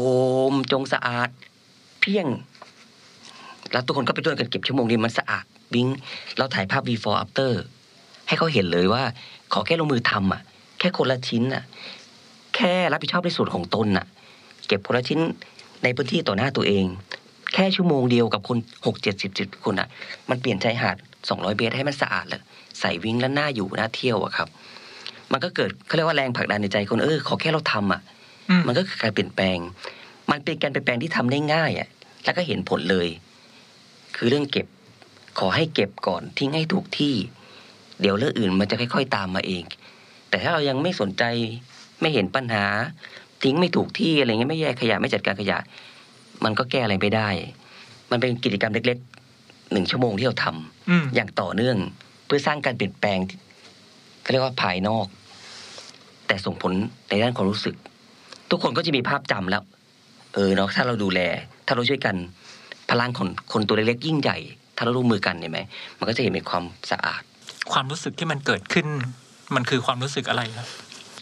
[0.53, 1.29] มจงสะอาด
[2.01, 2.27] เพียง
[3.73, 5.89] แล้วทุกคนก็ไปช่วยกันเก็บชั่วโมงนี้มันสะอาดวิ่ง
[6.39, 7.53] เราถ่ายภาพ before after
[8.29, 9.03] ให้เขาเห็นเลยว่า
[9.53, 10.43] ขอแค่ลงมือทำอะ
[10.79, 11.65] แค่คนละชิ้นอะ
[12.57, 14.07] แค่รับผิดชอบในส่วนของตนอะ
[14.69, 15.21] เก็บคนละชิ้น
[15.83, 16.85] ในพื้นที่ต่อหน้าตัวเอง
[17.55, 19.89] แค่ชั่วโมงเดียวกับคนหกเจ็ดสิบสิบคนอะ
[20.31, 20.97] มันเปลี่ยนชายหาด
[21.29, 22.43] สองร้อยเมตรให้มันสะอาดเลย
[22.81, 24.49] ใส่วิ่งแล้วน่าอยู่น่าเที่ยวอะครับ
[25.33, 28.01] มันก็เกิดเขาเรียกว่าแรงผลักดันในใจคนเออขอแค่เราทำอะ
[28.51, 29.59] อืมมันก็คือการเปลี่ยนแปลง
[30.31, 31.89] มันเป็นการเปลี่ยนแปลงที่ทำได้ง่ายอะ
[32.25, 33.09] แล้วก็เห็นผลเลย
[34.17, 34.67] คือเรื่องเก็บ
[35.39, 37.15] ขอให้เก็บก่อนทิ้งให้ถูกที่
[38.01, 39.63] เดี๋ยวเรื่องอื่นมันจะค่อย ๆ ตามมาเอง
[40.29, 41.25] แต่ถ้าเรายังไม่สนใจ
[42.01, 42.65] ไม่เห็นปัญหา
[43.43, 45.59] ทิ้งไม่ถูกที่อะไรเงี้ยไม่แยกขยะไม่จัดการขยะ
[46.45, 47.29] มันก็แก้อะไรไม่ได้
[48.11, 51.77] มันเป็นกิจกรรมเล็กๆหนึ่งชั่วโมงที่เราทำอืมอย่างต่อเนื่อง
[52.27, 53.39] เพื่อสร้างการเปลี่ยนแปลงที่
[54.23, 55.07] เขาเรียกว่าภายนอก
[56.27, 56.73] แต่ส่งผล
[57.09, 57.77] ในด้านความรู้สึก
[58.51, 59.63] ทุกคนก็จะมีภาพจำแล้ว
[60.35, 61.21] เออเนาะถ้าเราดูแล
[61.67, 62.17] ถ้าเราช่วยกัน
[62.91, 64.39] พลังของคนตัวเล็กๆยิ่งใหญ่
[64.77, 65.61] ถ้าเราร่วมมือกันเห็นไหม
[65.99, 67.23] มันก็จะเห็นเป็นความสะอาด
[67.73, 68.87] ความรู้สึกที่มันเกิดขึ้น
[69.55, 70.69] มันคือความรู้สึกอะไรครับ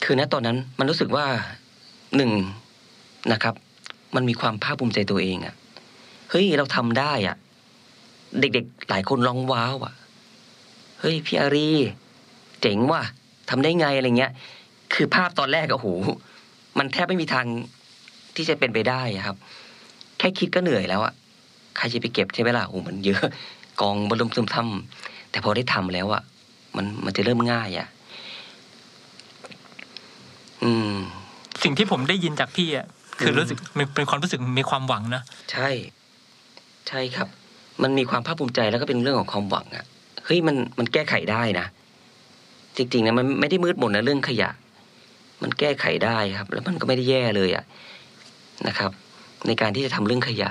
[0.05, 1.27] คือณตอนนั้นมันรู้สึกว่า
[2.17, 2.33] หนึ่ง
[3.33, 3.55] นะครับ
[4.17, 5.55] มันมีความภาคภูมิใจตัวเองอะ
[6.31, 7.37] เฮ้ยเราทำได้อะ
[8.41, 9.95] เด็กๆ หลายคนร้องว้าวอะ
[11.01, 11.71] เฮ้ยพี่อารี
[12.61, 13.03] เจ๋งว่ะ
[13.51, 14.33] ทำได้ไงอะไรเงี้ย
[14.95, 15.89] คือภาพตอนแรกอะโห
[16.79, 17.47] มันแทบไม่มีทาง
[18.37, 19.37] ที่จะเป็นไปได้ครับ
[20.19, 21.13] แค่คิดก็เหนื่อยแล้วอะ
[21.77, 23.23] ใครจะไปเก็บใช่ไหมล่ะโอ้มันเยอะ
[23.81, 26.23] กองบรมซึมทำแต่พอได้ทำแล้วอะ
[26.77, 27.89] มันมันจะเริ่มง่ายอะ
[30.65, 30.95] อืม
[31.63, 32.87] สิ่งที่ผมได้ยินจากพี่อะ
[33.21, 35.69] คืออืมรู้สึกมันเป็นความรู้สึกมีความหวังนะใช่
[36.89, 37.29] ใช่ครับ
[37.83, 39.85] มันมีความภาคภูมิใจแล้วก็เป็นเรื่องของความหวังอะ
[40.25, 41.67] เฮ้ยมันมันแก้ไขได้นะ
[42.77, 44.51] จริงๆนะมันไม่ได้มืดมนนะเรื่องขยะ
[45.43, 47.65] มันแก้ไขได้ครับ แล้วมันก็ไม่ได้แย่เลยอะ
[48.69, 48.91] นะครับ
[49.47, 50.51] ในการที่จะทำเรื่องขยะ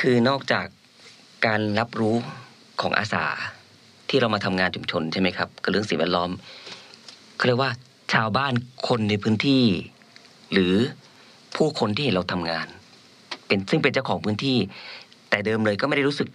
[0.00, 0.66] คือนอกจาก
[1.46, 2.16] การรับรู้
[2.80, 3.24] ของอาสา
[4.08, 6.30] ที่เรามาทำงานชุมชนใช่ไหมครับกับเรื่องสิ่งแวดล้อม
[7.36, 7.70] เขาเรียกว่า
[8.12, 8.52] ชาวบ้าน
[8.88, 9.64] คนในพื้นที่
[10.52, 10.74] หรือ
[11.56, 12.66] ผู้คนที่เห็นเราทำงาน
[13.46, 14.58] เป็นซึ่งเป็นเจ้าของพื้นที่
[15.30, 16.28] แต่เดิมเลยก็ไม่ได้รู้สึก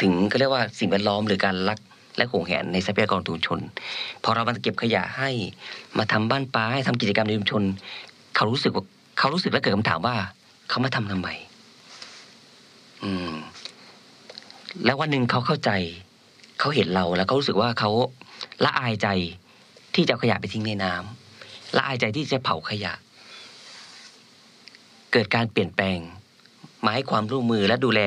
[0.00, 1.78] ถึงก็เรียกว่าสิ่งแวดล้อมหรือการรัก
[2.16, 3.60] และหวงแหนในทรัพยากรชุมชน
[4.22, 5.30] พอเรามาเก็บขยะให้
[5.98, 7.62] มาทำบ้านปลาให้ทำกิจกรรมในชุมชน
[8.36, 8.84] เขารู้สึกว่า
[9.18, 10.16] เขารู้สึกและเกิดคำถามว่า
[10.68, 11.28] เขามาทำทำไม
[13.02, 13.32] อืม
[14.84, 15.70] แล้ววันหนึ่งเขาเข้าใจ
[16.58, 17.90] เขาเห็นเราแล้วเขารู้สึกว่าเขา
[18.64, 19.08] ละอายใจ
[19.96, 22.92] ที่จะเอาขยะไปทิ้งในน้ำละอายใจที่จะเผาขยะ
[25.12, 25.98] เกิดการเปลี่ยนแปลง
[26.84, 28.00] มาให้ความร่วมมือและดูแล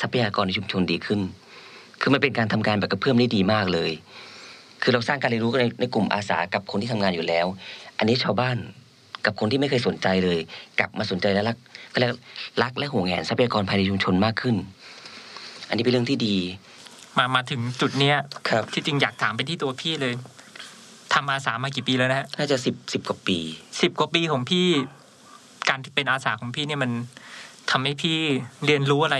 [0.00, 1.20] ทรัพยากรในชุมชนดีขึ้น
[2.00, 3.90] คือมันเป็นการทำงานแบบกระเพื่อมได้ดีมากเลย
[4.82, 7.46] คือเราสร้างการเรียนรู้ในในกลุ่มอาสากับคนที่ทำงานอยู่แล้ว
[7.98, 8.56] อันนี้ชาวบ้าน
[9.24, 10.38] กับคนที่ไม่เคยสนใจเลย
[10.78, 11.56] กลับมาสนใจและรัก
[11.92, 12.12] ก็เรียก
[12.62, 14.56] รักและห่วงแหนทรัพยากรภายในชุมชนมากขึ้น
[15.68, 16.36] อันนี้เป็นเรื่องที่ดี
[17.18, 18.16] มามาถึงจุดเนี้ย
[18.48, 20.14] ครับที่จริงอยากถามไปที่ตัวพี่เลย
[21.14, 23.38] ทำอาสามากี่ปีแล้วนะฮะน่าจะสิบสิบกว่าปี
[23.80, 24.66] สิบกว่าปีของพี่
[25.68, 26.90] การที่เป็นอาสาของพี่เนี่ยมัน
[27.70, 28.16] ทำให้พี่
[28.66, 29.18] เรียนรู้อะไร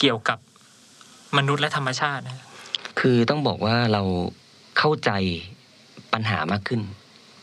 [0.00, 0.38] เกี่ยวกับ
[1.36, 2.38] มนุษย์และธรรมชาตินะ
[3.00, 4.02] คือต้องบอกว่าเรา
[4.78, 5.10] เข้าใจ
[6.12, 6.80] ปัญหามากขึ้น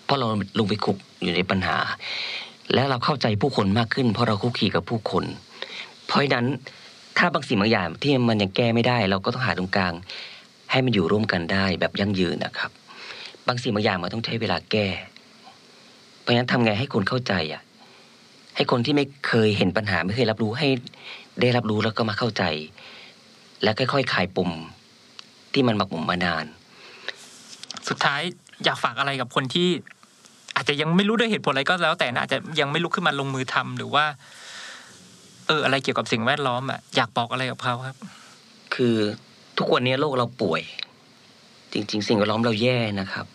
[0.06, 0.28] เพราะเรา
[0.60, 1.78] ลงไปคุกอยู่ในปัญหา
[2.74, 5.26] และเราเข้าใจผู้คนมากขึ้น เพราะเราคุกคีกับผู้คน
[6.08, 6.48] เพราะฉะนั้น
[7.18, 9.94] ถ้าบางสิ่งบางอย่างที่มันยังแก้ไม่ได้ เราก็ต้องหาตรงกลาง
[10.72, 12.72] ให้มันอยู่ร่วมกันได้แบบยั่งยืนนะครับ
[13.48, 14.88] บางสิ่งบางอย่างมันต้องใช้เวลาแก้
[16.22, 17.62] เพราะฉะนั้นทำไงให้คนเข้าใจอะ
[18.56, 20.68] ให้คนที่ไม่เคยเห็นปัญหาไม่เคยรับรู้ให้
[21.42, 22.44] ได้รับรู้แล้วก็มาเข้าใจ
[23.64, 24.52] และค่อยๆคลายปม
[25.54, 26.46] ที่มันหมักหมมมานาน
[27.90, 28.22] สุดท้าย
[28.64, 29.70] อยากฝากอะไรกับคนที่
[30.56, 34.06] อาจจะยังไม่รู้ด้วยเหตุผลอะไรก็แล้ว แต่นะอาจจะยังไม่ลุกขึ้นมาลงมือทำหรือว่า
[35.48, 37.96] เออ อะไรเกี่ยวกับสิ่งแวดล้อมอะอยากบอกอะไรกับเขาครับ
[38.76, 38.96] คือ
[39.58, 40.62] ทุกวันนี้โลกเราป่วย
[41.74, 43.26] จริง ๆ สิ่งแวดล้อมเราแย่นะครับ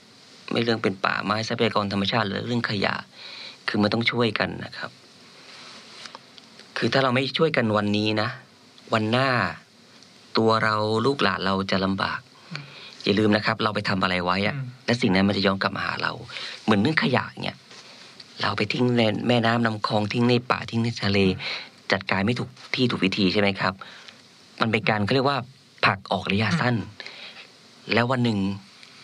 [0.50, 2.94] ไม่เรื่องเป็นป่าไม้ทรัพยากรธรรมชาติหรือเรื่องขยะ
[3.68, 4.90] คือมันต้องช่วยกันนะครับ
[6.76, 8.28] คือถ้าเราไม่ช่วยกันวันนี้นะ
[8.92, 9.28] วันหน้า
[10.36, 10.74] ตัวเรา
[11.06, 12.20] ลูกหลานเราจะลำบาก
[13.04, 16.12] อย่าลืมนะครับ เราไปทำอะไรไว้อะอืมและสิ่งนั้นมันจะย้อนกลับมาหาเรา
[16.64, 17.56] เหมือนเรื่องขยะเนี่ย
[18.42, 21.18] เราไปทิ้งในแม่น้ำลำคลองทิ้งในป่าทิ้งในทะเล
[21.92, 23.74] จัดการไม่ถูกที่ถูกวิธีใช่ไหมครับ
[24.60, 25.38] มันเป็นการเขาเรียกว่า
[25.84, 26.76] ผลักออกระยะสั้น
[27.92, 28.38] แล้ววันหนึ่ง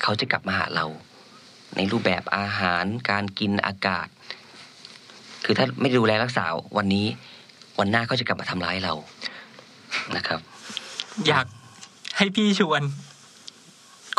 [0.03, 0.87] เขาจะกลับมาหาเรา
[1.77, 4.07] ในรูปแบบอาหารการกินอากาศ
[5.45, 6.45] คือถ้าไม่ดูแลรักษา
[6.77, 7.07] วันนี้
[7.79, 8.95] วันหน้าเขาจะกลับมาทำร้ายเรา
[10.17, 10.41] นะครับ
[11.29, 11.47] อยาก
[12.17, 12.83] ให้พี่ชวน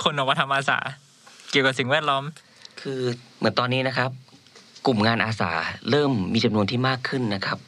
[0.03, 0.77] คนออกมาทำอาสา
[1.49, 2.23] เกี่ยวกับสิ่งแวดล้อม
[2.81, 2.99] คือ
[3.37, 4.09] เหมือนตอนนี้นะครับ
[4.85, 5.51] กลุ่มงานอาสา
[5.91, 7.59] เริ่มมีจำนวนที่มากขึ้นนะครับ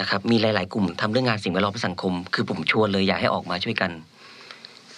[0.00, 3.90] นะครับมีหลาย ๆ กลุ่มทำเรื่องงานสิ่งแวดล้อมและสังคม คือผมชวนเลยอยากให้ออกมาช่วยกัน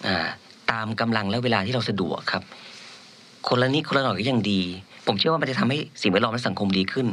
[0.07, 0.27] อ่า
[0.71, 2.43] ตามกำลังและเวลาที่เราสะดวกครับ
[3.49, 4.61] คนละนิดคนละหน่อยก็ยังดี
[5.07, 7.07] ผมเชื่อว่ามันจะทำให้สิ่งแวดล้อมและสังคมดีขึ้น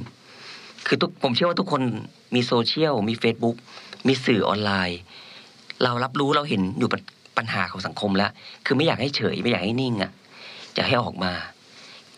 [0.88, 1.82] คือทุกผมเชื่อว่าทุกคน
[2.36, 3.56] มีโซเชียลมี Facebook
[4.08, 5.00] มีสื่อออนไลน์
[5.84, 7.02] เรารับรู้เราเห็นอยู่ปัญ
[7.38, 8.32] ปัญหาของสังคมแล้ว
[8.66, 10.12] คือไม่อยากให้เฉยไม่อยากให้นิ่งอะ
[10.76, 11.32] อยากให้ออกมา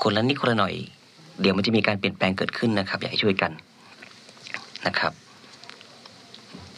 [0.01, 0.73] คนละนิดคนละหน่อย
[1.41, 3.51] เดี๋ยวมันจะมีการเปลี่ยนแปลงเกิดขึ้นนะครับ อยากให้ช่วยกัน
[4.85, 5.13] นะครับ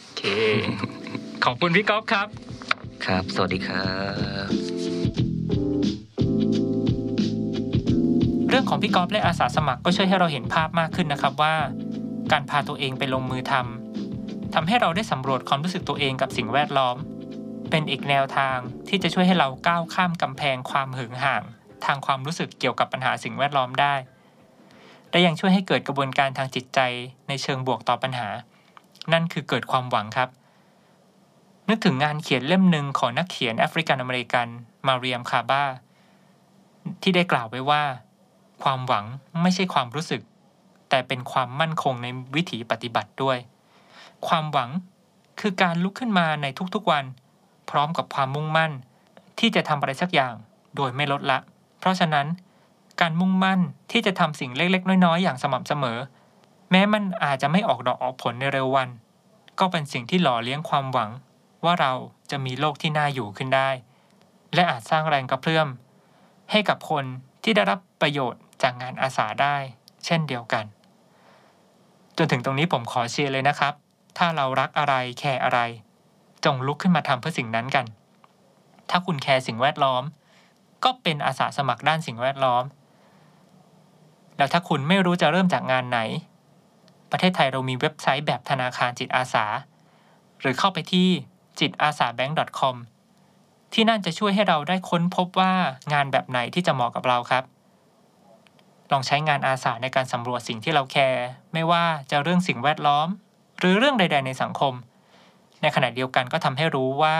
[0.00, 0.22] โอเค
[1.44, 2.28] ขอบคุณพี่ก๊อฟครับ
[3.06, 3.86] ครับ สวัสดีครั
[4.48, 4.63] บ
[8.56, 11.54] รื่องของพี่ก๊อฟและอาสาสมัครก็ช่วยให้เราเห็นภาพมากขึ้นนะครับว่า
[12.32, 16.96] การพาตัวเองไปลงมือทำทำให้เราได้สำรวจความรู้สึกตัวเองกับสิ่งแวดล้อม
[17.70, 21.42] เป็นอีกแนวทางที่จะช่วยให้เราก้าวข้ามกำแพงความหึงห่าง
[21.84, 23.94] ทางความรู้สึกเกี่ยวกับปัญหาสิ่งแวดล้อมได้
[25.10, 26.80] และยังช่วยให้เกิดกระบวนการทางจิตใจ
[27.28, 28.28] ในเชิงบวกต่อปัญหา
[29.12, 30.28] นั่นคือเกิดความหวังครับ
[31.68, 34.46] นึกถึงงานเขียนเล่มหนึ่งของนักเขียนแอฟริกันอเมริกัน
[34.86, 35.64] มาเรียมคาบ้า
[37.02, 37.82] ที่ได้กล่าวไว้ว่า
[38.64, 39.04] ความหวัง
[39.42, 40.22] ไม่ใช่ความรู้สึก
[40.88, 43.38] แต่เป็นความมั่นคงในวิถีปฏิบัติด้วย
[44.26, 44.70] ความหวัง
[45.40, 47.04] คือการลุกขึ้นมาในทุกๆวัน
[47.70, 48.72] พร้อมกับความมุ่งมั่น
[49.38, 50.34] ที่จะทำอะไรสักอย่าง
[50.76, 51.38] โดยไม่ลดละ
[51.78, 52.26] เพราะฉะนั้น
[53.00, 53.60] การมุ่งมั่น
[53.92, 55.98] ที่จะทำสิ่งเล็กๆ น้อยๆ อย่างสม่ำเสมอ
[56.70, 58.88] แม้มันอาจจะไม่ออกดอกออกผลในเร็ววัน
[59.58, 61.10] ก็เป็นสิ่งที่หล่อเลี้ยงความหวัง
[61.64, 61.92] ว่าเรา
[62.30, 63.68] จะมีโลกที่น่าอยู่ขึ้นได้
[64.54, 65.68] และอาจสร้างแรงกระเพื่อม
[66.50, 67.04] ให้กับคน
[67.42, 69.56] ที่ได้รับประโยชน์ จากงานอาสาได้
[70.04, 70.64] เช่นเดียวกัน
[72.16, 73.74] จนถึงตรงนี้ผมขอเชียร์เลยนะครับ
[74.18, 75.60] ถ้าเรารักอะไรแคร์อะไร
[76.44, 77.86] จงลุกขึ้นมาทำเพื่อสิ่งนั้นกัน
[78.90, 80.02] ถ้าคุณแคร์สิ่งแวดล้อม
[80.84, 82.64] ก็เป็นอาสาสมัครด้านสิ่งแวดล้อม
[84.36, 86.00] แล้วถ้าคุณไม่รู้จะเริ่มจากงานไหน
[87.10, 89.44] ประเทศไทยเรามีเว็บไซต์แบบธนาคารจิตอาสา
[90.40, 91.08] หรือเข้าไปที่
[91.60, 92.76] จิตอาสาแบงก์ .com
[93.72, 95.52] ที่นั่นจะช่วยให้เราได้ค้นพบว่า
[95.92, 97.44] งานแบบไหนที่จะเหมาะกับเราครับ
[98.92, 103.08] ลองใช้งานอาสาในการสำรวจสิ่งที่เราแคร์ไม่ว่าจะเรื่องสิ่งแวดล้อม
[103.58, 104.74] หรือเรื่องใด ๆ ในสังคม
[105.62, 107.16] ในขณะเดียวกันก็ทำให้รู้ว่า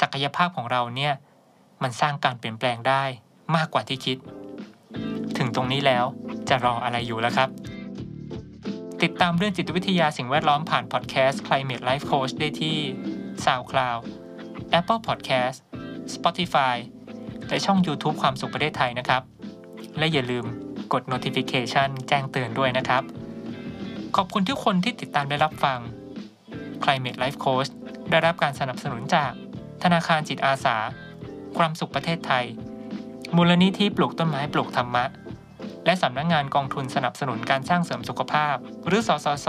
[0.00, 1.14] ศักยภาพของเราเนี่ย
[1.82, 3.02] มันสร้างการเปลี่ยนแปลงได้
[3.56, 4.18] มากกว่าที่คิด
[5.38, 6.04] ถึงตรงนี้แล้ว
[6.48, 7.48] จะรออะไรอยู่แล้วครับ
[9.02, 12.78] ติดตามเรื่องจิตวิทยาสิ่งแวดล้อมผ่านพอดแคสต์ Climate Life Coach ได้ที่
[13.44, 14.00] SoundCloud
[14.78, 15.56] Apple Podcast
[16.14, 16.76] Spotify
[17.48, 19.22] และช่อง YouTube ความสุขประเทศไทยนะครับ
[19.98, 20.46] และอย่าลืม
[20.92, 23.02] กด notification แจ้งเตือนด้วยนะครับ
[24.16, 25.78] ขอบคุณทุกคนที่ติดตามได้รับฟัง
[26.82, 27.70] Climate Life Coach
[28.10, 29.32] ได้รับการสนับสนุนจาก
[29.82, 30.76] ธนาคารจิตอาสา
[31.58, 32.44] ความสุขประเทศไทย
[33.36, 35.04] มูลนิธิปลูกต้นไม้ปลูกธรรมะ
[35.86, 39.48] และสำนักงงานกองทุนสนับสนุนการสร้างเสริมสุขภาพ หรือสสส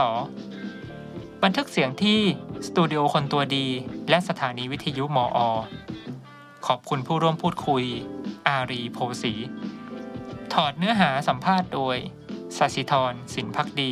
[1.44, 2.20] บันทึกเสียงที่
[2.68, 3.68] สตูดิโอคนตัวดี
[4.10, 5.40] และสถานีวิทยุมอ
[6.68, 7.84] ขอบคุณผู้ร่วมพูดคุย
[8.48, 9.34] อารีโพสี
[10.60, 11.98] ถอดเนื้อหาสัมภาษณ์โดย
[12.58, 13.92] สัชิธรสินพักดี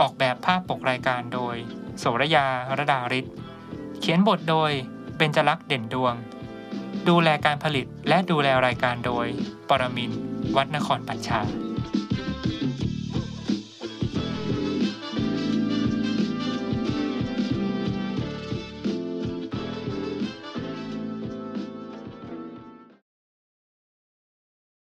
[0.00, 1.56] ออกแบบภาพปกรายการโดย
[1.98, 2.46] โสรยา
[2.78, 3.26] ระดาริศ
[4.00, 4.70] เขียนบทโดย
[5.16, 6.14] เบญจลักษณ์เด่นดวง
[7.08, 9.26] ดูแลการผลิตและดูแลรายการโดย
[9.68, 10.20] ปรมินทร์
[10.56, 11.40] วัดนครปัญชา